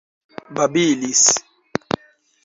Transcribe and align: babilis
babilis 0.55 1.25